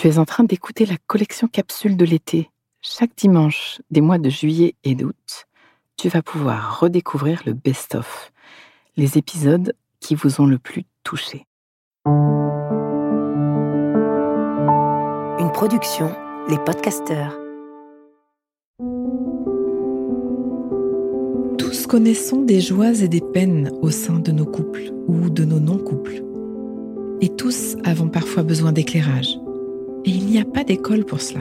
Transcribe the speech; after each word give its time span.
Tu 0.00 0.08
es 0.08 0.16
en 0.16 0.24
train 0.24 0.44
d'écouter 0.44 0.86
la 0.86 0.96
collection 1.06 1.46
capsule 1.46 1.94
de 1.94 2.06
l'été. 2.06 2.48
Chaque 2.80 3.14
dimanche 3.18 3.82
des 3.90 4.00
mois 4.00 4.16
de 4.16 4.30
juillet 4.30 4.74
et 4.82 4.94
d'août, 4.94 5.46
tu 5.98 6.08
vas 6.08 6.22
pouvoir 6.22 6.80
redécouvrir 6.80 7.42
le 7.44 7.52
best-of, 7.52 8.32
les 8.96 9.18
épisodes 9.18 9.74
qui 10.00 10.14
vous 10.14 10.40
ont 10.40 10.46
le 10.46 10.56
plus 10.58 10.86
touché. 11.04 11.44
Une 15.38 15.52
production, 15.52 16.10
les 16.48 16.58
podcasteurs. 16.60 17.38
Tous 21.58 21.86
connaissons 21.86 22.40
des 22.40 22.62
joies 22.62 23.02
et 23.02 23.08
des 23.08 23.20
peines 23.20 23.70
au 23.82 23.90
sein 23.90 24.18
de 24.18 24.32
nos 24.32 24.46
couples 24.46 24.94
ou 25.08 25.28
de 25.28 25.44
nos 25.44 25.60
non-couples. 25.60 26.24
Et 27.20 27.28
tous 27.28 27.76
avons 27.84 28.08
parfois 28.08 28.44
besoin 28.44 28.72
d'éclairage. 28.72 29.38
Et 30.06 30.10
il 30.10 30.26
n'y 30.26 30.40
a 30.40 30.46
pas 30.46 30.64
d'école 30.64 31.04
pour 31.04 31.20
cela. 31.20 31.40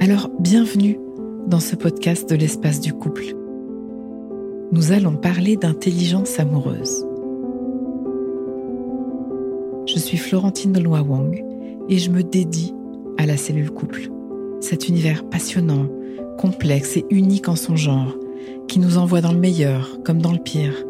Alors, 0.00 0.30
bienvenue 0.38 1.00
dans 1.48 1.58
ce 1.58 1.74
podcast 1.74 2.30
de 2.30 2.36
l'espace 2.36 2.80
du 2.80 2.92
couple. 2.92 3.34
Nous 4.70 4.92
allons 4.92 5.16
parler 5.16 5.56
d'intelligence 5.56 6.38
amoureuse. 6.38 7.04
Je 9.86 9.98
suis 9.98 10.16
Florentine 10.16 10.72
Delois 10.72 11.02
Wang 11.02 11.44
et 11.88 11.98
je 11.98 12.10
me 12.10 12.22
dédie 12.22 12.72
à 13.18 13.26
la 13.26 13.36
cellule 13.36 13.72
couple. 13.72 14.10
Cet 14.60 14.88
univers 14.88 15.28
passionnant, 15.28 15.88
complexe 16.38 16.96
et 16.96 17.04
unique 17.10 17.48
en 17.48 17.56
son 17.56 17.74
genre, 17.74 18.16
qui 18.68 18.78
nous 18.78 18.96
envoie 18.96 19.20
dans 19.20 19.32
le 19.32 19.40
meilleur 19.40 19.98
comme 20.04 20.22
dans 20.22 20.32
le 20.32 20.38
pire. 20.38 20.84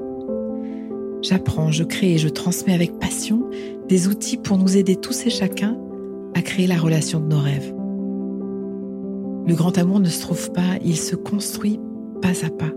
J'apprends, 1.22 1.72
je 1.72 1.84
crée 1.84 2.12
et 2.12 2.18
je 2.18 2.28
transmets 2.28 2.74
avec 2.74 2.98
passion 2.98 3.48
des 3.88 4.08
outils 4.08 4.36
pour 4.36 4.58
nous 4.58 4.76
aider 4.76 4.96
tous 4.96 5.26
et 5.26 5.30
chacun 5.30 5.78
à 6.34 6.42
créer 6.42 6.66
la 6.66 6.76
relation 6.76 7.20
de 7.20 7.26
nos 7.26 7.40
rêves. 7.40 7.74
Le 9.46 9.54
grand 9.54 9.76
amour 9.76 10.00
ne 10.00 10.08
se 10.08 10.20
trouve 10.20 10.52
pas, 10.52 10.78
il 10.84 10.96
se 10.96 11.16
construit 11.16 11.78
pas 12.22 12.44
à 12.44 12.50
pas. 12.50 12.72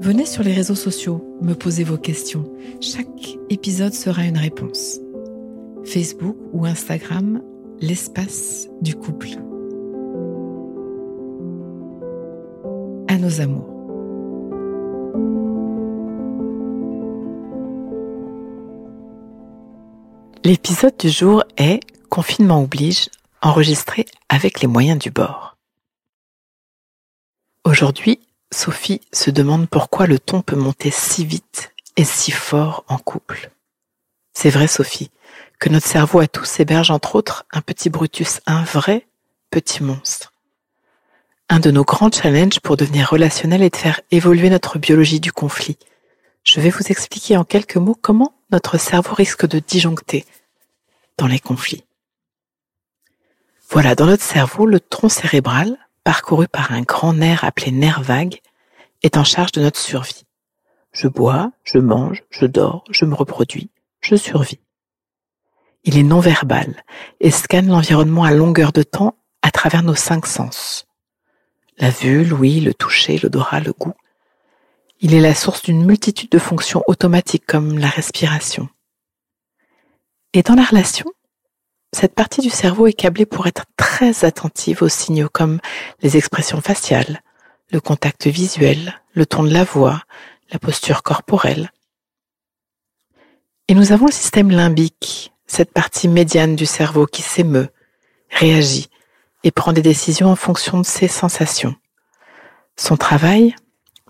Venez 0.00 0.24
sur 0.24 0.42
les 0.42 0.52
réseaux 0.52 0.74
sociaux, 0.74 1.22
me 1.42 1.54
poser 1.54 1.84
vos 1.84 1.98
questions. 1.98 2.44
Chaque 2.80 3.38
épisode 3.50 3.92
sera 3.92 4.24
une 4.24 4.38
réponse. 4.38 4.98
Facebook 5.84 6.36
ou 6.52 6.64
Instagram, 6.64 7.42
l'espace 7.80 8.68
du 8.80 8.94
couple. 8.94 9.28
À 13.08 13.18
nos 13.18 13.40
amours. 13.40 13.79
L'épisode 20.42 20.96
du 20.96 21.10
jour 21.10 21.44
est 21.58 21.80
Confinement 22.08 22.62
oblige, 22.62 23.10
enregistré 23.42 24.06
avec 24.30 24.62
les 24.62 24.66
moyens 24.66 24.98
du 24.98 25.10
bord. 25.10 25.58
Aujourd'hui, 27.64 28.20
Sophie 28.50 29.02
se 29.12 29.30
demande 29.30 29.68
pourquoi 29.68 30.06
le 30.06 30.18
ton 30.18 30.40
peut 30.40 30.56
monter 30.56 30.90
si 30.90 31.26
vite 31.26 31.74
et 31.98 32.04
si 32.04 32.30
fort 32.30 32.84
en 32.88 32.96
couple. 32.96 33.50
C'est 34.32 34.48
vrai, 34.48 34.66
Sophie, 34.66 35.10
que 35.58 35.68
notre 35.68 35.86
cerveau 35.86 36.20
à 36.20 36.26
tous 36.26 36.58
héberge 36.58 36.90
entre 36.90 37.16
autres 37.16 37.44
un 37.52 37.60
petit 37.60 37.90
Brutus, 37.90 38.40
un 38.46 38.62
vrai 38.62 39.06
petit 39.50 39.82
monstre. 39.82 40.32
Un 41.50 41.60
de 41.60 41.70
nos 41.70 41.84
grands 41.84 42.10
challenges 42.10 42.60
pour 42.60 42.78
devenir 42.78 43.10
relationnel 43.10 43.62
est 43.62 43.74
de 43.74 43.76
faire 43.76 44.00
évoluer 44.10 44.48
notre 44.48 44.78
biologie 44.78 45.20
du 45.20 45.32
conflit. 45.32 45.76
Je 46.44 46.62
vais 46.62 46.70
vous 46.70 46.86
expliquer 46.88 47.36
en 47.36 47.44
quelques 47.44 47.76
mots 47.76 47.98
comment 48.00 48.39
notre 48.52 48.78
cerveau 48.78 49.14
risque 49.14 49.46
de 49.46 49.58
disjoncter 49.58 50.24
dans 51.18 51.26
les 51.26 51.38
conflits. 51.38 51.84
Voilà, 53.68 53.94
dans 53.94 54.06
notre 54.06 54.24
cerveau, 54.24 54.66
le 54.66 54.80
tronc 54.80 55.08
cérébral, 55.08 55.76
parcouru 56.02 56.48
par 56.48 56.72
un 56.72 56.82
grand 56.82 57.12
nerf 57.12 57.44
appelé 57.44 57.70
nerf 57.70 58.02
vague, 58.02 58.40
est 59.02 59.16
en 59.16 59.24
charge 59.24 59.52
de 59.52 59.60
notre 59.60 59.78
survie. 59.78 60.24
Je 60.92 61.06
bois, 61.06 61.52
je 61.62 61.78
mange, 61.78 62.24
je 62.30 62.46
dors, 62.46 62.84
je 62.90 63.04
me 63.04 63.14
reproduis, 63.14 63.70
je 64.00 64.16
survis. 64.16 64.60
Il 65.84 65.96
est 65.96 66.02
non 66.02 66.20
verbal 66.20 66.82
et 67.20 67.30
scanne 67.30 67.68
l'environnement 67.68 68.24
à 68.24 68.32
longueur 68.32 68.72
de 68.72 68.82
temps 68.82 69.16
à 69.42 69.50
travers 69.50 69.82
nos 69.82 69.94
cinq 69.94 70.26
sens. 70.26 70.86
La 71.78 71.90
vue, 71.90 72.24
l'ouïe, 72.24 72.60
le 72.60 72.74
toucher, 72.74 73.18
l'odorat, 73.18 73.60
le 73.60 73.72
goût. 73.72 73.94
Il 75.02 75.14
est 75.14 75.20
la 75.20 75.34
source 75.34 75.62
d'une 75.62 75.86
multitude 75.86 76.30
de 76.30 76.38
fonctions 76.38 76.82
automatiques 76.86 77.46
comme 77.46 77.78
la 77.78 77.88
respiration. 77.88 78.68
Et 80.34 80.42
dans 80.42 80.54
la 80.54 80.64
relation, 80.64 81.06
cette 81.92 82.14
partie 82.14 82.42
du 82.42 82.50
cerveau 82.50 82.86
est 82.86 82.92
câblée 82.92 83.24
pour 83.24 83.46
être 83.46 83.64
très 83.78 84.26
attentive 84.26 84.82
aux 84.82 84.90
signaux 84.90 85.30
comme 85.32 85.58
les 86.02 86.18
expressions 86.18 86.60
faciales, 86.60 87.22
le 87.70 87.80
contact 87.80 88.26
visuel, 88.26 89.00
le 89.14 89.24
ton 89.24 89.42
de 89.42 89.52
la 89.52 89.64
voix, 89.64 90.02
la 90.52 90.58
posture 90.58 91.02
corporelle. 91.02 91.72
Et 93.68 93.74
nous 93.74 93.92
avons 93.92 94.06
le 94.06 94.12
système 94.12 94.50
limbique, 94.50 95.32
cette 95.46 95.72
partie 95.72 96.08
médiane 96.08 96.56
du 96.56 96.66
cerveau 96.66 97.06
qui 97.06 97.22
s'émeut, 97.22 97.70
réagit 98.28 98.90
et 99.44 99.50
prend 99.50 99.72
des 99.72 99.82
décisions 99.82 100.28
en 100.28 100.36
fonction 100.36 100.78
de 100.78 100.86
ses 100.86 101.08
sensations. 101.08 101.74
Son 102.76 102.98
travail, 102.98 103.54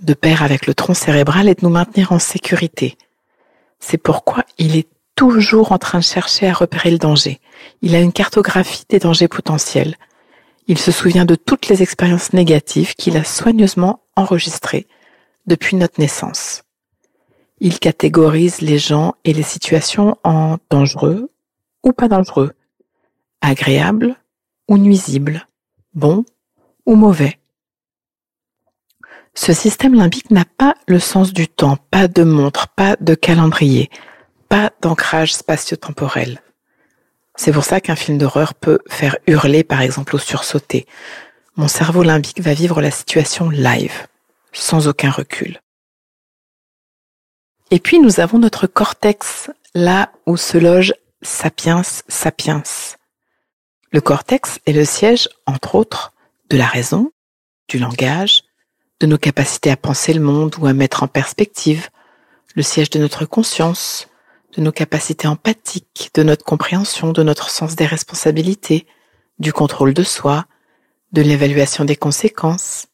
de 0.00 0.14
pair 0.14 0.42
avec 0.42 0.66
le 0.66 0.74
tronc 0.74 0.94
cérébral, 0.94 1.48
est 1.48 1.60
de 1.60 1.66
nous 1.66 1.72
maintenir 1.72 2.12
en 2.12 2.18
sécurité. 2.18 2.96
C'est 3.78 3.98
pourquoi 3.98 4.44
il 4.58 4.76
est 4.76 4.88
toujours 5.14 5.72
en 5.72 5.78
train 5.78 5.98
de 5.98 6.04
chercher 6.04 6.48
à 6.48 6.52
repérer 6.52 6.90
le 6.90 6.98
danger. 6.98 7.40
Il 7.82 7.94
a 7.94 8.00
une 8.00 8.12
cartographie 8.12 8.84
des 8.88 8.98
dangers 8.98 9.28
potentiels. 9.28 9.96
Il 10.66 10.78
se 10.78 10.92
souvient 10.92 11.24
de 11.24 11.34
toutes 11.34 11.68
les 11.68 11.82
expériences 11.82 12.32
négatives 12.32 12.94
qu'il 12.94 13.16
a 13.16 13.24
soigneusement 13.24 14.00
enregistrées 14.16 14.86
depuis 15.46 15.76
notre 15.76 16.00
naissance. 16.00 16.62
Il 17.58 17.78
catégorise 17.78 18.60
les 18.60 18.78
gens 18.78 19.14
et 19.24 19.32
les 19.32 19.42
situations 19.42 20.16
en 20.24 20.58
dangereux 20.70 21.30
ou 21.82 21.92
pas 21.92 22.08
dangereux, 22.08 22.52
agréables 23.40 24.16
ou 24.68 24.78
nuisibles, 24.78 25.46
bons 25.94 26.24
ou 26.86 26.94
mauvais. 26.94 27.39
Ce 29.34 29.52
système 29.52 29.94
limbique 29.94 30.30
n'a 30.30 30.44
pas 30.44 30.74
le 30.86 30.98
sens 30.98 31.32
du 31.32 31.48
temps, 31.48 31.76
pas 31.90 32.08
de 32.08 32.22
montre, 32.22 32.68
pas 32.68 32.96
de 33.00 33.14
calendrier, 33.14 33.90
pas 34.48 34.70
d'ancrage 34.80 35.34
spatio-temporel. 35.34 36.40
C'est 37.36 37.52
pour 37.52 37.64
ça 37.64 37.80
qu'un 37.80 37.96
film 37.96 38.18
d'horreur 38.18 38.54
peut 38.54 38.80
faire 38.88 39.16
hurler, 39.26 39.64
par 39.64 39.80
exemple, 39.80 40.16
au 40.16 40.18
sursauté. 40.18 40.86
Mon 41.56 41.68
cerveau 41.68 42.02
limbique 42.02 42.40
va 42.40 42.54
vivre 42.54 42.82
la 42.82 42.90
situation 42.90 43.48
live, 43.48 44.06
sans 44.52 44.88
aucun 44.88 45.10
recul. 45.10 45.60
Et 47.70 47.78
puis 47.78 48.00
nous 48.00 48.18
avons 48.18 48.38
notre 48.38 48.66
cortex, 48.66 49.50
là 49.74 50.12
où 50.26 50.36
se 50.36 50.58
loge 50.58 50.92
Sapiens 51.22 51.82
Sapiens. 52.08 52.62
Le 53.92 54.00
cortex 54.00 54.58
est 54.66 54.72
le 54.72 54.84
siège, 54.84 55.28
entre 55.46 55.76
autres, 55.76 56.12
de 56.48 56.56
la 56.56 56.66
raison, 56.66 57.12
du 57.68 57.78
langage, 57.78 58.42
de 59.00 59.06
nos 59.06 59.18
capacités 59.18 59.70
à 59.70 59.76
penser 59.76 60.12
le 60.12 60.20
monde 60.20 60.54
ou 60.58 60.66
à 60.66 60.72
mettre 60.72 61.02
en 61.02 61.08
perspective, 61.08 61.88
le 62.54 62.62
siège 62.62 62.90
de 62.90 62.98
notre 62.98 63.24
conscience, 63.24 64.08
de 64.56 64.60
nos 64.60 64.72
capacités 64.72 65.26
empathiques, 65.26 66.10
de 66.14 66.22
notre 66.22 66.44
compréhension, 66.44 67.12
de 67.12 67.22
notre 67.22 67.50
sens 67.50 67.76
des 67.76 67.86
responsabilités, 67.86 68.86
du 69.38 69.52
contrôle 69.52 69.94
de 69.94 70.02
soi, 70.02 70.46
de 71.12 71.22
l'évaluation 71.22 71.84
des 71.84 71.96
conséquences. 71.96 72.88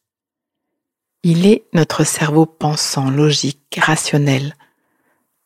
Il 1.23 1.45
est 1.45 1.65
notre 1.73 2.03
cerveau 2.03 2.45
pensant, 2.45 3.09
logique, 3.09 3.79
rationnel. 3.81 4.55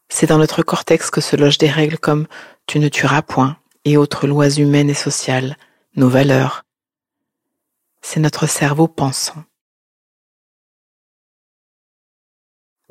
C'est 0.09 0.27
dans 0.27 0.37
notre 0.37 0.61
cortex 0.61 1.09
que 1.09 1.21
se 1.21 1.35
logent 1.35 1.57
des 1.57 1.69
règles 1.69 1.97
comme 1.97 2.27
tu 2.67 2.79
ne 2.79 2.89
tueras 2.89 3.21
point 3.21 3.57
et 3.85 3.97
autres 3.97 4.27
lois 4.27 4.49
humaines 4.49 4.89
et 4.89 4.95
sociales, 4.95 5.57
nos 5.95 6.09
valeurs. 6.09 6.65
C'est 8.01 8.19
notre 8.19 8.47
cerveau 8.47 8.87
pensant. 8.87 9.43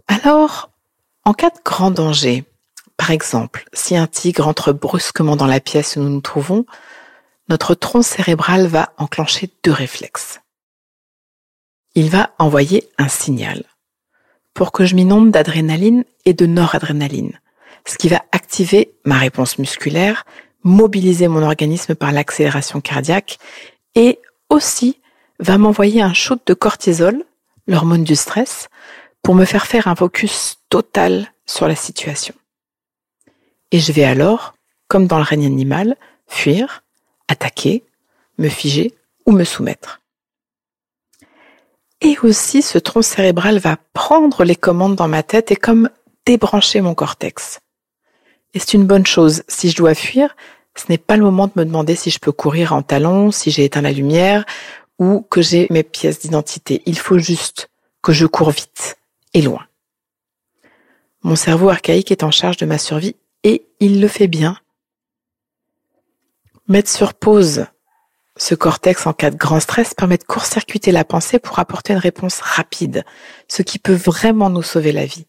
Alors, 0.08 0.70
en 1.24 1.32
cas 1.32 1.50
de 1.50 1.60
grand 1.64 1.90
danger, 1.90 2.44
par 2.96 3.10
exemple, 3.10 3.64
si 3.72 3.96
un 3.96 4.06
tigre 4.06 4.46
entre 4.46 4.72
brusquement 4.72 5.36
dans 5.36 5.46
la 5.46 5.60
pièce 5.60 5.96
où 5.96 6.00
nous 6.00 6.08
nous 6.08 6.20
trouvons, 6.20 6.66
notre 7.48 7.74
tronc 7.74 8.02
cérébral 8.02 8.66
va 8.66 8.92
enclencher 8.96 9.50
deux 9.64 9.72
réflexes. 9.72 10.40
Il 11.94 12.08
va 12.08 12.30
envoyer 12.38 12.88
un 12.98 13.08
signal 13.08 13.64
pour 14.54 14.72
que 14.72 14.84
je 14.84 14.94
m'inonde 14.94 15.30
d'adrénaline 15.30 16.04
et 16.24 16.34
de 16.34 16.46
noradrénaline, 16.46 17.40
ce 17.86 17.96
qui 17.96 18.08
va 18.08 18.22
activer 18.32 18.94
ma 19.04 19.18
réponse 19.18 19.58
musculaire, 19.58 20.24
mobiliser 20.62 21.28
mon 21.28 21.42
organisme 21.42 21.94
par 21.94 22.12
l'accélération 22.12 22.80
cardiaque 22.80 23.38
et 23.94 24.20
aussi 24.48 25.00
va 25.38 25.58
m'envoyer 25.58 26.02
un 26.02 26.12
shoot 26.12 26.40
de 26.46 26.54
cortisol, 26.54 27.24
l'hormone 27.66 28.04
du 28.04 28.14
stress, 28.14 28.68
pour 29.22 29.34
me 29.34 29.44
faire 29.44 29.66
faire 29.66 29.88
un 29.88 29.94
focus 29.94 30.58
total 30.68 31.32
sur 31.46 31.68
la 31.68 31.76
situation. 31.76 32.34
Et 33.70 33.78
je 33.78 33.92
vais 33.92 34.04
alors 34.04 34.54
comme 34.90 35.06
dans 35.06 35.18
le 35.18 35.24
règne 35.24 35.46
animal, 35.46 35.96
fuir, 36.26 36.82
attaquer, 37.28 37.84
me 38.38 38.48
figer 38.48 38.92
ou 39.24 39.30
me 39.30 39.44
soumettre. 39.44 40.00
Et 42.00 42.16
aussi, 42.24 42.60
ce 42.60 42.76
tronc 42.76 43.02
cérébral 43.02 43.58
va 43.58 43.76
prendre 43.92 44.42
les 44.42 44.56
commandes 44.56 44.96
dans 44.96 45.06
ma 45.06 45.22
tête 45.22 45.52
et 45.52 45.56
comme 45.56 45.90
débrancher 46.26 46.80
mon 46.80 46.94
cortex. 46.94 47.60
Et 48.52 48.58
c'est 48.58 48.74
une 48.74 48.86
bonne 48.86 49.06
chose. 49.06 49.44
Si 49.46 49.70
je 49.70 49.76
dois 49.76 49.94
fuir, 49.94 50.34
ce 50.74 50.86
n'est 50.88 50.98
pas 50.98 51.16
le 51.16 51.22
moment 51.22 51.46
de 51.46 51.52
me 51.54 51.64
demander 51.64 51.94
si 51.94 52.10
je 52.10 52.18
peux 52.18 52.32
courir 52.32 52.72
en 52.72 52.82
talons, 52.82 53.30
si 53.30 53.52
j'ai 53.52 53.64
éteint 53.64 53.82
la 53.82 53.92
lumière 53.92 54.44
ou 54.98 55.20
que 55.20 55.40
j'ai 55.40 55.68
mes 55.70 55.84
pièces 55.84 56.18
d'identité. 56.18 56.82
Il 56.86 56.98
faut 56.98 57.18
juste 57.18 57.70
que 58.02 58.12
je 58.12 58.26
cours 58.26 58.50
vite 58.50 58.96
et 59.34 59.42
loin. 59.42 59.66
Mon 61.22 61.36
cerveau 61.36 61.68
archaïque 61.68 62.10
est 62.10 62.22
en 62.22 62.30
charge 62.30 62.56
de 62.56 62.66
ma 62.66 62.78
survie 62.78 63.16
et 63.42 63.66
il 63.78 64.00
le 64.00 64.08
fait 64.08 64.28
bien. 64.28 64.56
Mettre 66.68 66.90
sur 66.90 67.14
pause 67.14 67.66
ce 68.36 68.54
cortex 68.54 69.06
en 69.06 69.12
cas 69.12 69.30
de 69.30 69.36
grand 69.36 69.60
stress 69.60 69.92
permet 69.92 70.16
de 70.16 70.24
court-circuiter 70.24 70.92
la 70.92 71.04
pensée 71.04 71.38
pour 71.38 71.58
apporter 71.58 71.92
une 71.92 71.98
réponse 71.98 72.40
rapide, 72.40 73.04
ce 73.48 73.60
qui 73.60 73.78
peut 73.78 73.94
vraiment 73.94 74.48
nous 74.48 74.62
sauver 74.62 74.92
la 74.92 75.04
vie. 75.04 75.26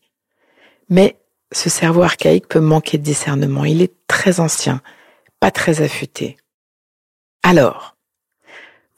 Mais 0.88 1.20
ce 1.52 1.70
cerveau 1.70 2.04
archaïque 2.04 2.48
peut 2.48 2.62
manquer 2.62 2.98
de 2.98 3.04
discernement. 3.04 3.66
Il 3.66 3.82
est 3.82 3.94
très 4.08 4.40
ancien, 4.40 4.82
pas 5.42 5.52
très 5.52 5.82
affûté. 5.82 6.38
Alors, 7.44 7.98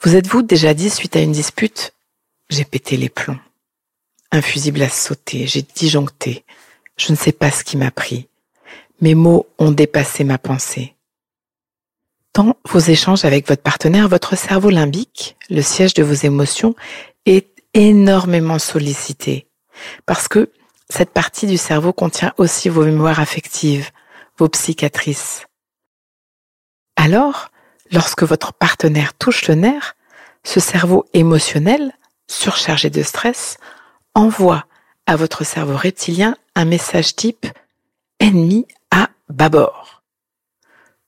vous 0.01 0.15
êtes-vous 0.15 0.43
déjà 0.43 0.75
dit 0.75 0.91
suite 0.91 1.15
à 1.15 1.21
une 1.21 1.31
dispute, 1.31 1.95
j'ai 2.49 2.65
pété 2.65 2.97
les 2.97 3.09
plombs? 3.09 3.39
Un 4.33 4.41
fusible 4.41 4.81
a 4.81 4.89
sauté, 4.89 5.45
j'ai 5.45 5.61
disjoncté. 5.61 6.43
Je 6.97 7.11
ne 7.11 7.15
sais 7.15 7.31
pas 7.31 7.51
ce 7.51 7.63
qui 7.63 7.77
m'a 7.77 7.91
pris. 7.91 8.27
Mes 8.99 9.13
mots 9.13 9.45
ont 9.59 9.69
dépassé 9.69 10.23
ma 10.23 10.39
pensée. 10.39 10.95
Dans 12.33 12.55
vos 12.67 12.79
échanges 12.79 13.25
avec 13.25 13.47
votre 13.47 13.61
partenaire, 13.61 14.09
votre 14.09 14.35
cerveau 14.35 14.71
limbique, 14.71 15.37
le 15.51 15.61
siège 15.61 15.93
de 15.93 16.01
vos 16.01 16.15
émotions, 16.15 16.73
est 17.27 17.47
énormément 17.75 18.57
sollicité. 18.57 19.45
Parce 20.07 20.27
que 20.27 20.51
cette 20.89 21.11
partie 21.11 21.45
du 21.45 21.57
cerveau 21.57 21.93
contient 21.93 22.33
aussi 22.39 22.69
vos 22.69 22.85
mémoires 22.85 23.19
affectives, 23.19 23.91
vos 24.39 24.49
psychiatrices. 24.49 25.45
Alors, 26.95 27.51
lorsque 27.91 28.23
votre 28.23 28.51
partenaire 28.51 29.13
touche 29.13 29.47
le 29.47 29.53
nerf, 29.53 29.95
ce 30.43 30.59
cerveau 30.59 31.05
émotionnel, 31.13 31.93
surchargé 32.27 32.89
de 32.89 33.03
stress, 33.03 33.57
envoie 34.15 34.65
à 35.05 35.15
votre 35.15 35.43
cerveau 35.43 35.75
reptilien 35.75 36.35
un 36.55 36.65
message 36.65 37.15
type 37.15 37.47
ennemi 38.19 38.67
à 38.91 39.09
bâbord 39.29 40.03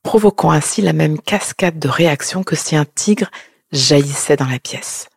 provoquant 0.06 0.52
ainsi 0.52 0.82
la 0.82 0.92
même 0.92 1.20
cascade 1.20 1.80
de 1.80 1.88
réactions 1.88 2.44
que 2.44 2.54
si 2.54 2.76
un 2.76 2.84
tigre 2.84 3.28
jaillissait 3.72 4.36
dans 4.36 4.46
la 4.46 4.60
pièce. 4.60 5.08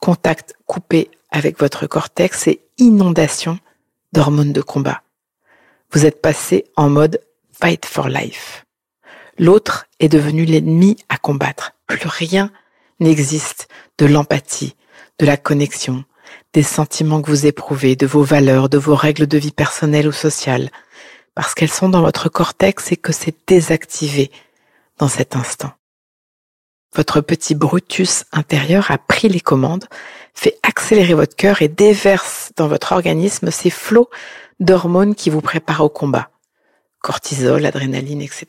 Contact 0.00 0.54
coupé 0.66 1.08
avec 1.30 1.60
votre 1.60 1.86
cortex 1.86 2.48
et 2.48 2.62
inondation 2.78 3.60
d'hormones 4.12 4.52
de 4.52 4.60
combat. 4.60 5.02
Vous 5.92 6.04
êtes 6.04 6.20
passé 6.20 6.64
en 6.74 6.90
mode 6.90 7.20
fight 7.52 7.86
for 7.86 8.08
life. 8.08 8.66
L'autre 9.38 9.86
est 10.00 10.08
devenu 10.08 10.44
l'ennemi 10.44 10.96
à 11.08 11.16
combattre. 11.16 11.72
Plus 11.86 12.08
rien 12.08 12.50
n'existe 12.98 13.68
de 13.98 14.06
l'empathie, 14.06 14.74
de 15.20 15.26
la 15.26 15.36
connexion, 15.36 16.04
des 16.52 16.62
sentiments 16.62 17.22
que 17.22 17.30
vous 17.30 17.46
éprouvez, 17.46 17.96
de 17.96 18.06
vos 18.06 18.22
valeurs, 18.22 18.68
de 18.68 18.78
vos 18.78 18.94
règles 18.94 19.26
de 19.26 19.38
vie 19.38 19.52
personnelles 19.52 20.08
ou 20.08 20.12
sociales, 20.12 20.70
parce 21.34 21.54
qu'elles 21.54 21.70
sont 21.70 21.88
dans 21.88 22.00
votre 22.00 22.28
cortex 22.28 22.92
et 22.92 22.96
que 22.96 23.12
c'est 23.12 23.36
désactivé 23.46 24.30
dans 24.98 25.08
cet 25.08 25.36
instant. 25.36 25.72
Votre 26.94 27.20
petit 27.20 27.54
Brutus 27.54 28.24
intérieur 28.32 28.90
a 28.90 28.96
pris 28.96 29.28
les 29.28 29.40
commandes, 29.40 29.84
fait 30.32 30.58
accélérer 30.62 31.14
votre 31.14 31.36
cœur 31.36 31.60
et 31.60 31.68
déverse 31.68 32.52
dans 32.56 32.68
votre 32.68 32.92
organisme 32.92 33.50
ces 33.50 33.70
flots 33.70 34.08
d'hormones 34.60 35.14
qui 35.14 35.28
vous 35.28 35.42
préparent 35.42 35.84
au 35.84 35.90
combat. 35.90 36.30
Cortisol, 37.00 37.66
adrénaline, 37.66 38.22
etc. 38.22 38.46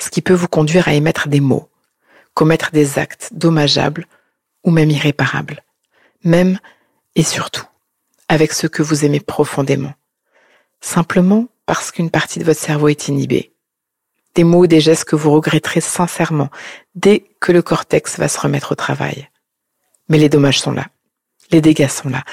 Ce 0.00 0.08
qui 0.08 0.22
peut 0.22 0.34
vous 0.34 0.48
conduire 0.48 0.86
à 0.86 0.94
émettre 0.94 1.28
des 1.28 1.40
mots, 1.40 1.68
commettre 2.34 2.70
des 2.70 2.98
actes 2.98 3.30
dommageables 3.32 4.06
ou 4.64 4.70
même 4.70 4.90
irréparables. 4.90 5.64
Même 6.24 6.58
et 7.14 7.22
surtout 7.22 7.64
avec 8.28 8.52
ceux 8.52 8.68
que 8.68 8.82
vous 8.82 9.04
aimez 9.04 9.20
profondément 9.20 9.94
simplement 10.80 11.46
parce 11.66 11.90
qu'une 11.90 12.10
partie 12.10 12.38
de 12.38 12.44
votre 12.44 12.60
cerveau 12.60 12.88
est 12.88 13.08
inhibée. 13.08 13.52
Des 14.34 14.44
mots, 14.44 14.66
des 14.66 14.80
gestes 14.80 15.04
que 15.04 15.16
vous 15.16 15.30
regretterez 15.32 15.80
sincèrement 15.80 16.48
dès 16.94 17.24
que 17.40 17.52
le 17.52 17.62
cortex 17.62 18.18
va 18.18 18.28
se 18.28 18.40
remettre 18.40 18.72
au 18.72 18.74
travail. 18.74 19.28
Mais 20.08 20.18
les 20.18 20.28
dommages 20.28 20.60
sont 20.60 20.72
là. 20.72 20.86
Les 21.50 21.60
dégâts 21.60 21.88
sont 21.88 22.08
là. 22.08 22.24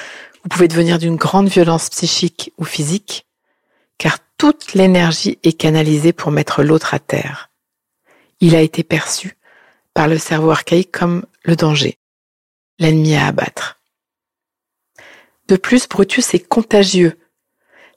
Vous 0.44 0.50
pouvez 0.50 0.68
devenir 0.68 1.00
d'une 1.00 1.16
grande 1.16 1.48
violence 1.48 1.90
psychique 1.90 2.54
ou 2.58 2.66
physique, 2.66 3.26
car 3.98 4.20
toute 4.38 4.74
l'énergie 4.74 5.40
est 5.44 5.54
canalisée 5.54 6.14
pour 6.14 6.32
mettre 6.32 6.64
l'autre 6.64 6.94
à 6.94 7.00
terre. 7.00 7.50
Il 8.40 8.56
a 8.56 8.62
été 8.62 8.84
perçu 8.84 9.38
par 9.94 10.08
le 10.08 10.20
cerveau 10.20 10.52
archaïque 10.52 10.92
comme 10.92 11.26
le 11.44 11.56
danger, 11.56 11.98
l'ennemi 12.78 13.16
à 13.16 13.26
abattre. 13.26 13.77
De 15.48 15.56
plus, 15.56 15.88
Brutus 15.88 16.34
est 16.34 16.48
contagieux 16.48 17.18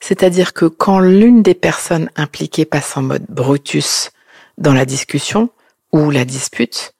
c'est-à-dire 0.00 0.54
que 0.54 0.64
quand 0.64 0.98
l'une 0.98 1.42
des 1.42 1.54
personnes 1.54 2.10
impliquées 2.16 2.64
passe 2.64 2.96
en 2.96 3.02
mode 3.02 3.26
Brutus 3.28 4.10
dans 4.58 4.72
la 4.72 4.86
discussion 4.86 5.50
ou 5.92 6.10
la 6.10 6.24
dispute, 6.24 6.94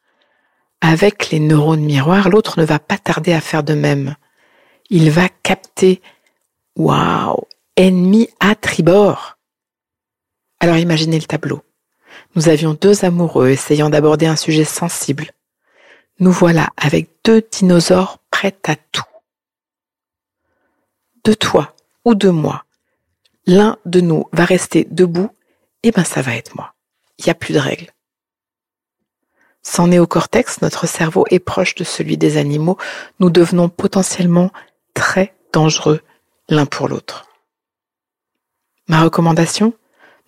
avec 0.83 1.31
les 1.31 1.41
neurones 1.41 1.85
miroirs, 1.85 2.29
l'autre 2.29 2.61
ne 2.61 2.65
va 2.65 2.79
pas 2.79 2.99
tarder 2.99 3.33
à 3.33 3.41
faire 3.41 3.63
de 3.63 3.75
même. 3.75 4.17
Il 4.91 5.11
va 5.11 5.29
capter 5.29 6.01
Waouh, 6.77 7.47
ennemi 7.77 8.29
à 8.39 8.55
tribord. 8.55 9.39
Alors 10.61 10.77
imaginez 10.77 11.19
le 11.19 11.25
tableau. 11.25 11.63
Nous 12.35 12.49
avions 12.49 12.75
deux 12.75 13.05
amoureux 13.05 13.49
essayant 13.49 13.91
d'aborder 13.91 14.27
un 14.27 14.37
sujet 14.37 14.65
sensible. 14.65 15.31
Nous 16.19 16.33
voilà 16.33 16.69
avec 16.77 17.11
deux 17.25 17.43
dinosaures 17.51 18.19
prêts 18.31 18.57
à 18.67 18.77
tout. 18.77 19.10
De 21.25 21.35
toi 21.35 21.75
ou 22.05 22.15
de 22.15 22.31
moi, 22.31 22.65
l'un 23.47 23.77
de 23.85 24.01
nous 24.01 24.25
va 24.33 24.45
rester 24.45 24.87
debout, 24.91 25.31
eh 25.83 25.91
ben 25.91 26.05
ça 26.05 26.23
va 26.23 26.35
être 26.35 26.55
moi. 26.55 26.75
Il 27.19 27.25
n'y 27.25 27.31
a 27.31 27.35
plus 27.35 27.55
de 27.55 27.59
règles. 27.59 27.93
Sans 29.63 29.89
néocortex, 29.89 30.63
notre 30.63 30.87
cerveau 30.87 31.27
est 31.31 31.39
proche 31.39 31.75
de 31.75 31.85
celui 31.85 32.17
des 32.17 32.39
animaux. 32.39 32.79
Nous 33.19 33.29
devenons 33.29 33.69
potentiellement 33.69 34.51
très 34.95 35.35
dangereux 35.53 36.01
l'un 36.49 36.67
pour 36.67 36.89
l'autre. 36.89 37.27
Ma 38.89 39.03
recommandation, 39.03 39.75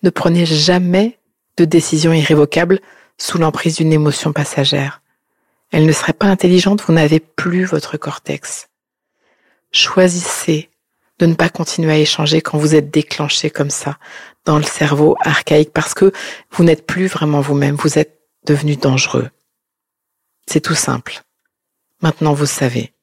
ne 0.03 0.09
prenez 0.09 0.45
jamais 0.45 1.19
de 1.57 1.65
décision 1.65 2.13
irrévocable 2.13 2.79
sous 3.17 3.37
l'emprise 3.37 3.77
d'une 3.77 3.93
émotion 3.93 4.33
passagère. 4.33 5.01
Elle 5.71 5.85
ne 5.85 5.91
serait 5.91 6.13
pas 6.13 6.27
intelligente, 6.27 6.81
vous 6.81 6.93
n'avez 6.93 7.19
plus 7.19 7.65
votre 7.65 7.97
cortex. 7.97 8.69
Choisissez 9.71 10.69
de 11.19 11.25
ne 11.25 11.35
pas 11.35 11.49
continuer 11.49 11.91
à 11.91 11.97
échanger 11.99 12.41
quand 12.41 12.57
vous 12.57 12.75
êtes 12.75 12.89
déclenché 12.89 13.49
comme 13.49 13.69
ça 13.69 13.97
dans 14.45 14.57
le 14.57 14.63
cerveau 14.63 15.15
archaïque 15.21 15.71
parce 15.71 15.93
que 15.93 16.11
vous 16.51 16.63
n'êtes 16.63 16.85
plus 16.85 17.07
vraiment 17.07 17.41
vous-même, 17.41 17.75
vous 17.75 17.97
êtes 17.99 18.19
devenu 18.45 18.75
dangereux. 18.75 19.29
C'est 20.47 20.61
tout 20.61 20.75
simple. 20.75 21.21
Maintenant, 22.01 22.33
vous 22.33 22.45
savez. 22.45 22.93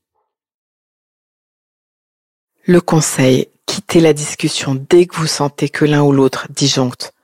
Le 2.64 2.80
conseil, 2.80 3.48
quittez 3.66 4.00
la 4.00 4.12
discussion 4.12 4.74
dès 4.74 5.06
que 5.06 5.16
vous 5.16 5.26
sentez 5.26 5.68
que 5.68 5.84
l'un 5.84 6.02
ou 6.02 6.12
l'autre 6.12 6.46
disjoncte. 6.50 7.14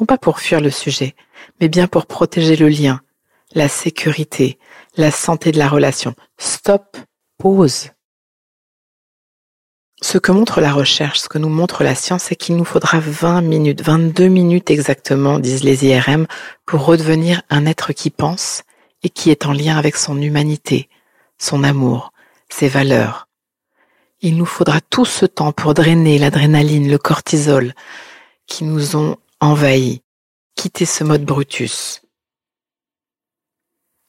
Non 0.00 0.06
pas 0.06 0.18
pour 0.18 0.40
fuir 0.40 0.60
le 0.60 0.70
sujet, 0.70 1.14
mais 1.60 1.68
bien 1.68 1.86
pour 1.86 2.06
protéger 2.06 2.56
le 2.56 2.68
lien, 2.68 3.02
la 3.52 3.68
sécurité, 3.68 4.58
la 4.96 5.10
santé 5.10 5.52
de 5.52 5.58
la 5.58 5.68
relation. 5.68 6.14
Stop, 6.38 6.96
pause. 7.38 7.90
Ce 10.02 10.18
que 10.18 10.30
montre 10.30 10.60
la 10.60 10.72
recherche, 10.72 11.20
ce 11.20 11.28
que 11.28 11.38
nous 11.38 11.48
montre 11.48 11.82
la 11.82 11.94
science, 11.94 12.24
c'est 12.24 12.36
qu'il 12.36 12.56
nous 12.56 12.66
faudra 12.66 13.00
20 13.00 13.40
minutes, 13.40 13.82
22 13.82 14.28
minutes 14.28 14.70
exactement, 14.70 15.38
disent 15.38 15.64
les 15.64 15.86
IRM, 15.86 16.26
pour 16.66 16.84
redevenir 16.84 17.42
un 17.48 17.64
être 17.64 17.94
qui 17.94 18.10
pense 18.10 18.62
et 19.02 19.08
qui 19.08 19.30
est 19.30 19.46
en 19.46 19.52
lien 19.52 19.78
avec 19.78 19.96
son 19.96 20.20
humanité, 20.20 20.90
son 21.38 21.64
amour, 21.64 22.12
ses 22.50 22.68
valeurs. 22.68 23.28
Il 24.20 24.36
nous 24.36 24.46
faudra 24.46 24.82
tout 24.82 25.06
ce 25.06 25.24
temps 25.24 25.52
pour 25.52 25.72
drainer 25.72 26.18
l'adrénaline, 26.18 26.90
le 26.90 26.98
cortisol 26.98 27.72
qui 28.46 28.64
nous 28.64 28.96
ont 28.96 29.16
envahis, 29.40 30.02
quitter 30.56 30.84
ce 30.84 31.04
mode 31.04 31.24
Brutus. 31.24 32.02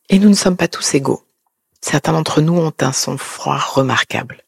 Et 0.10 0.20
nous 0.20 0.30
ne 0.30 0.34
sommes 0.34 0.58
pas 0.58 0.68
tous 0.68 0.96
égaux. 0.96 1.24
Certains 1.82 2.12
d'entre 2.12 2.42
nous 2.42 2.58
ont 2.58 2.74
un 2.82 2.92
sang-froid 2.92 3.58
remarquable 3.58 4.44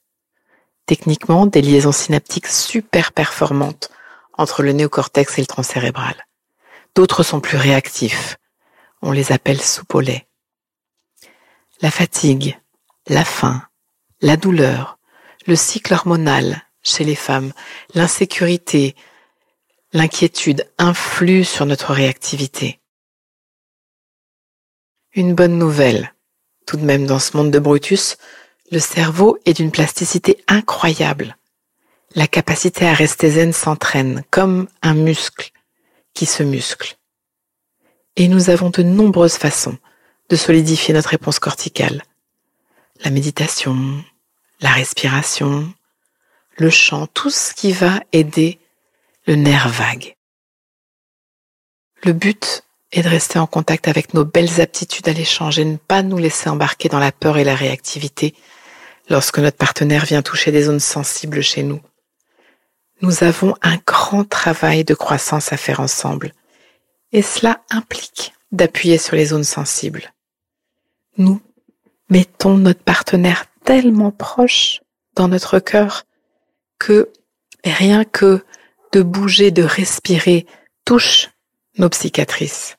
techniquement 0.90 1.46
des 1.46 1.62
liaisons 1.62 1.92
synaptiques 1.92 2.48
super 2.48 3.12
performantes 3.12 3.92
entre 4.34 4.64
le 4.64 4.72
néocortex 4.72 5.38
et 5.38 5.42
le 5.42 5.46
tronc 5.46 5.62
cérébral. 5.62 6.16
D'autres 6.96 7.22
sont 7.22 7.42
plus 7.42 7.58
réactifs. 7.58 8.38
On 9.04 9.12
les 9.12 9.32
appelle 9.32 9.60
lait. 10.02 10.28
La 11.82 11.92
fatigue, 11.92 12.60
la 13.08 13.24
faim, 13.24 13.62
la 14.22 14.36
douleur, 14.36 14.98
le 15.46 15.56
cycle 15.56 15.94
hormonal 15.94 16.64
chez 16.82 17.04
les 17.04 17.14
femmes, 17.14 17.54
l'insécurité, 17.94 18.96
l'inquiétude 19.94 20.68
influent 20.80 21.44
sur 21.44 21.68
notre 21.68 21.94
réactivité. 21.94 22.80
Une 25.14 25.36
bonne 25.36 25.60
nouvelle, 25.60 26.16
tout 26.66 26.78
de 26.78 26.86
même 26.86 27.06
dans 27.06 27.20
ce 27.20 27.38
monde 27.38 27.52
de 27.52 27.60
Brutus, 27.60 28.18
le 28.72 28.80
cerveau 28.80 29.38
est 29.46 29.54
d'une 29.54 29.72
plasticité 29.72 30.44
incroyable. 30.48 31.38
La 32.16 32.28
capacité 32.28 32.88
à 32.88 32.94
rester 32.94 33.32
zen 33.32 33.54
s'entraîne 33.54 34.24
comme 34.32 34.68
un 34.82 34.94
muscle 34.94 35.52
qui 36.14 36.26
se 36.26 36.44
muscle. 36.44 36.98
Et 38.16 38.28
nous 38.28 38.50
avons 38.50 38.70
de 38.70 38.84
nombreuses 38.84 39.38
façons 39.38 39.78
de 40.30 40.36
solidifier 40.36 40.94
notre 40.94 41.10
réponse 41.10 41.40
corticale. 41.40 42.04
La 43.04 43.12
méditation, 43.12 44.04
la 44.60 44.72
respiration, 44.72 45.72
le 46.58 46.70
chant, 46.70 47.08
tout 47.08 47.30
ce 47.30 47.54
qui 47.54 47.72
va 47.72 48.02
aider 48.12 48.60
le 49.26 49.36
nerf 49.36 49.70
vague. 49.70 50.16
Le 52.04 52.14
but 52.14 52.64
est 52.92 53.04
de 53.04 53.10
rester 53.10 53.40
en 53.40 53.48
contact 53.48 53.88
avec 53.88 54.14
nos 54.14 54.26
belles 54.26 54.62
aptitudes 54.62 55.08
à 55.08 55.14
l'échange 55.14 55.60
et 55.60 55.66
ne 55.66 55.78
pas 55.78 56.02
nous 56.02 56.18
laisser 56.18 56.50
embarquer 56.50 56.90
dans 56.90 57.00
la 57.00 57.12
peur 57.12 57.38
et 57.38 57.44
la 57.44 57.56
réactivité 57.56 58.34
lorsque 59.10 59.40
notre 59.40 59.58
partenaire 59.58 60.06
vient 60.06 60.22
toucher 60.22 60.52
des 60.52 60.64
zones 60.64 60.80
sensibles 60.80 61.42
chez 61.42 61.64
nous. 61.64 61.82
Nous 63.02 63.24
avons 63.24 63.56
un 63.62 63.78
grand 63.86 64.28
travail 64.28 64.84
de 64.84 64.94
croissance 64.94 65.52
à 65.52 65.58
faire 65.58 65.80
ensemble 65.80 66.34
et 67.12 67.22
cela 67.22 67.62
implique 67.70 68.34
d'appuyer 68.52 68.98
sur 68.98 69.16
les 69.16 69.28
zones 69.28 69.44
sensibles. 69.44 70.14
Nous 71.18 71.42
mettons 72.10 72.58
notre 72.58 72.84
partenaire 72.84 73.46
tellement 73.64 74.12
proche 74.12 74.82
dans 75.16 75.28
notre 75.28 75.60
cœur 75.60 76.06
que 76.78 77.12
rien 77.64 78.06
que 78.06 78.44
de 78.92 79.02
bouger, 79.02 79.52
de 79.52 79.64
respirer 79.64 80.46
touche 80.86 81.30
nos 81.78 81.90
psychiatrices. 81.90 82.78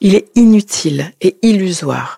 Il 0.00 0.14
est 0.14 0.30
inutile 0.36 1.12
et 1.20 1.36
illusoire 1.42 2.17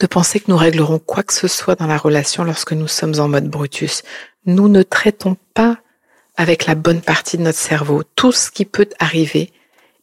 de 0.00 0.06
penser 0.06 0.40
que 0.40 0.50
nous 0.50 0.56
réglerons 0.56 0.98
quoi 0.98 1.22
que 1.22 1.34
ce 1.34 1.46
soit 1.46 1.76
dans 1.76 1.86
la 1.86 1.98
relation 1.98 2.42
lorsque 2.42 2.72
nous 2.72 2.88
sommes 2.88 3.20
en 3.20 3.28
mode 3.28 3.48
Brutus. 3.48 4.02
Nous 4.46 4.68
ne 4.68 4.82
traitons 4.82 5.36
pas 5.54 5.78
avec 6.36 6.64
la 6.64 6.74
bonne 6.74 7.02
partie 7.02 7.36
de 7.36 7.42
notre 7.42 7.58
cerveau 7.58 8.02
tout 8.16 8.32
ce 8.32 8.50
qui 8.50 8.64
peut 8.64 8.88
arriver 8.98 9.52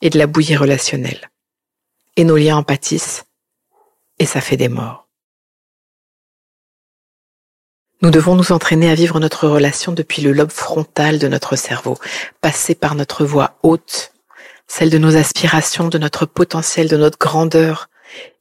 est 0.01 0.11
de 0.11 0.19
la 0.19 0.27
bouillie 0.27 0.55
relationnelle. 0.55 1.31
Et 2.15 2.23
nos 2.23 2.37
liens 2.37 2.57
en 2.57 2.63
pâtissent 2.63 3.25
et 4.19 4.25
ça 4.25 4.39
fait 4.39 4.57
des 4.57 4.69
morts. 4.69 5.07
Nous 8.03 8.11
devons 8.11 8.35
nous 8.35 8.51
entraîner 8.51 8.91
à 8.91 8.95
vivre 8.95 9.19
notre 9.19 9.47
relation 9.47 9.91
depuis 9.91 10.21
le 10.21 10.31
lobe 10.31 10.51
frontal 10.51 11.17
de 11.17 11.27
notre 11.27 11.55
cerveau, 11.55 11.97
passer 12.41 12.75
par 12.75 12.93
notre 12.93 13.25
voix 13.25 13.57
haute, 13.63 14.13
celle 14.67 14.91
de 14.91 14.99
nos 14.99 15.15
aspirations, 15.15 15.87
de 15.87 15.97
notre 15.97 16.27
potentiel, 16.27 16.87
de 16.87 16.97
notre 16.97 17.17
grandeur, 17.17 17.89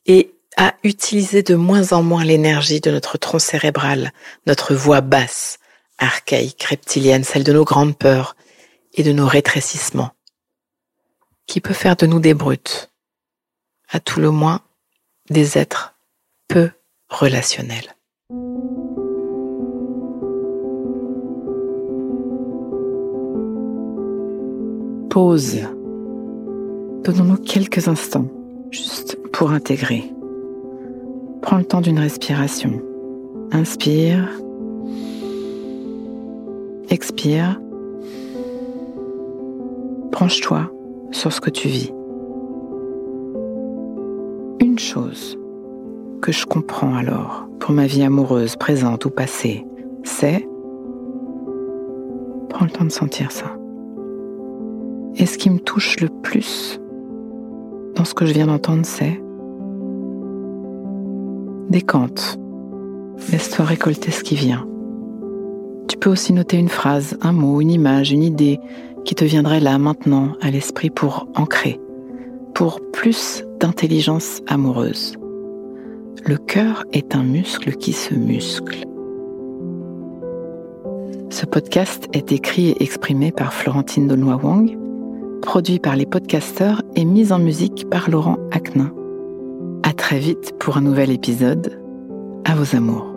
et 0.04 0.35
à 0.56 0.74
utiliser 0.82 1.42
de 1.42 1.54
moins 1.54 1.92
en 1.92 2.02
moins 2.02 2.24
l'énergie 2.24 2.80
de 2.80 2.90
notre 2.90 3.18
tronc 3.18 3.38
cérébral, 3.38 4.12
notre 4.46 4.74
voix 4.74 5.02
basse, 5.02 5.58
archaïque, 5.98 6.62
reptilienne, 6.64 7.24
celle 7.24 7.44
de 7.44 7.52
nos 7.52 7.64
grandes 7.64 7.96
peurs 7.96 8.36
et 8.94 9.02
de 9.02 9.12
nos 9.12 9.26
rétrécissements, 9.26 10.12
qui 11.46 11.60
peut 11.60 11.74
faire 11.74 11.96
de 11.96 12.06
nous 12.06 12.20
des 12.20 12.34
brutes, 12.34 12.90
à 13.90 14.00
tout 14.00 14.20
le 14.20 14.30
moins 14.30 14.62
des 15.28 15.58
êtres 15.58 15.94
peu 16.48 16.70
relationnels. 17.08 17.94
Pause. 25.10 25.60
Donnons-nous 27.04 27.38
quelques 27.38 27.88
instants, 27.88 28.28
juste 28.70 29.16
pour 29.32 29.50
intégrer. 29.50 30.15
Prends 31.46 31.58
le 31.58 31.64
temps 31.64 31.80
d'une 31.80 32.00
respiration. 32.00 32.82
Inspire. 33.52 34.28
Expire. 36.90 37.60
Branche-toi 40.10 40.72
sur 41.12 41.32
ce 41.32 41.40
que 41.40 41.50
tu 41.50 41.68
vis. 41.68 41.92
Une 44.60 44.76
chose 44.76 45.38
que 46.20 46.32
je 46.32 46.46
comprends 46.46 46.96
alors 46.96 47.46
pour 47.60 47.70
ma 47.70 47.86
vie 47.86 48.02
amoureuse, 48.02 48.56
présente 48.56 49.04
ou 49.04 49.10
passée, 49.10 49.64
c'est... 50.02 50.48
Prends 52.48 52.64
le 52.64 52.72
temps 52.72 52.84
de 52.84 52.90
sentir 52.90 53.30
ça. 53.30 53.56
Et 55.14 55.26
ce 55.26 55.38
qui 55.38 55.50
me 55.50 55.60
touche 55.60 56.00
le 56.00 56.08
plus 56.08 56.80
dans 57.94 58.04
ce 58.04 58.14
que 58.14 58.26
je 58.26 58.32
viens 58.32 58.48
d'entendre, 58.48 58.84
c'est... 58.84 59.20
Décante. 61.68 62.38
Laisse-toi 63.32 63.64
récolter 63.64 64.12
ce 64.12 64.22
qui 64.22 64.36
vient. 64.36 64.66
Tu 65.88 65.96
peux 65.96 66.10
aussi 66.10 66.32
noter 66.32 66.58
une 66.58 66.68
phrase, 66.68 67.18
un 67.22 67.32
mot, 67.32 67.60
une 67.60 67.72
image, 67.72 68.12
une 68.12 68.22
idée 68.22 68.60
qui 69.04 69.16
te 69.16 69.24
viendrait 69.24 69.58
là 69.58 69.76
maintenant 69.78 70.32
à 70.40 70.50
l'esprit 70.50 70.90
pour 70.90 71.26
ancrer, 71.34 71.80
pour 72.54 72.80
plus 72.92 73.44
d'intelligence 73.58 74.42
amoureuse. 74.46 75.16
Le 76.24 76.36
cœur 76.36 76.84
est 76.92 77.16
un 77.16 77.24
muscle 77.24 77.72
qui 77.72 77.92
se 77.92 78.14
muscle. 78.14 78.86
Ce 81.30 81.46
podcast 81.46 82.08
est 82.12 82.30
écrit 82.30 82.70
et 82.70 82.82
exprimé 82.82 83.32
par 83.32 83.52
Florentine 83.52 84.06
Donois 84.06 84.40
Wang, 84.40 84.78
produit 85.42 85.80
par 85.80 85.96
les 85.96 86.06
podcasteurs 86.06 86.82
et 86.94 87.04
mis 87.04 87.32
en 87.32 87.40
musique 87.40 87.90
par 87.90 88.08
Laurent 88.08 88.38
Aknin. 88.52 88.92
À 89.86 89.92
très 89.92 90.18
vite 90.18 90.58
pour 90.58 90.76
un 90.78 90.80
nouvel 90.80 91.12
épisode. 91.12 91.80
À 92.44 92.56
vos 92.56 92.74
amours. 92.74 93.16